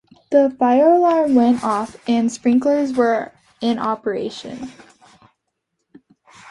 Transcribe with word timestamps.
The 0.31 0.49
fire 0.57 0.89
alarm 0.89 1.35
went 1.35 1.63
off 1.63 1.95
and 2.09 2.31
sprinklers 2.31 2.91
were 2.93 3.31
in 3.61 3.77
operation. 3.77 4.71